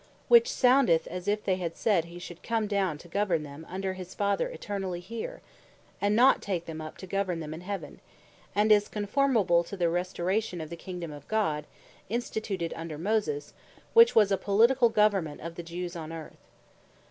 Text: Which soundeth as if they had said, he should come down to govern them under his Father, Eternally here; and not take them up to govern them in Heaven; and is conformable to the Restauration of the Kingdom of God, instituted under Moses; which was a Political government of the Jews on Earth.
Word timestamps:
Which 0.29 0.49
soundeth 0.51 1.05
as 1.05 1.27
if 1.27 1.43
they 1.43 1.57
had 1.57 1.75
said, 1.75 2.05
he 2.05 2.17
should 2.17 2.41
come 2.41 2.65
down 2.65 2.97
to 2.97 3.07
govern 3.07 3.43
them 3.43 3.67
under 3.69 3.93
his 3.93 4.15
Father, 4.15 4.49
Eternally 4.49 4.99
here; 4.99 5.41
and 6.01 6.15
not 6.15 6.41
take 6.41 6.65
them 6.65 6.81
up 6.81 6.97
to 6.97 7.05
govern 7.05 7.39
them 7.39 7.53
in 7.53 7.61
Heaven; 7.61 7.99
and 8.55 8.71
is 8.71 8.87
conformable 8.87 9.63
to 9.63 9.77
the 9.77 9.89
Restauration 9.91 10.59
of 10.59 10.71
the 10.71 10.75
Kingdom 10.75 11.11
of 11.11 11.27
God, 11.27 11.65
instituted 12.09 12.73
under 12.75 12.97
Moses; 12.97 13.53
which 13.93 14.15
was 14.15 14.31
a 14.31 14.37
Political 14.37 14.89
government 14.89 15.39
of 15.41 15.53
the 15.53 15.61
Jews 15.61 15.95
on 15.95 16.11
Earth. 16.11 16.41